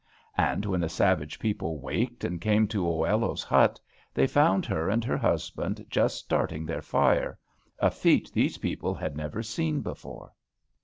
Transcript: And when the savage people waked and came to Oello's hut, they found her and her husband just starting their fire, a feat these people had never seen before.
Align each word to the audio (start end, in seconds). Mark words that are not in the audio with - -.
And 0.39 0.65
when 0.65 0.81
the 0.81 0.89
savage 0.89 1.37
people 1.37 1.77
waked 1.79 2.23
and 2.23 2.41
came 2.41 2.67
to 2.69 2.83
Oello's 2.87 3.43
hut, 3.43 3.79
they 4.15 4.25
found 4.25 4.65
her 4.65 4.89
and 4.89 5.03
her 5.03 5.15
husband 5.15 5.85
just 5.91 6.15
starting 6.17 6.65
their 6.65 6.81
fire, 6.81 7.37
a 7.77 7.91
feat 7.91 8.31
these 8.33 8.57
people 8.57 8.95
had 8.95 9.15
never 9.15 9.43
seen 9.43 9.81
before. 9.81 10.33